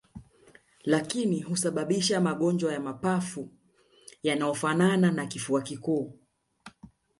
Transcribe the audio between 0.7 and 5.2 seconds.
lakini husababisha magonjwa ya mapafu yanayofanana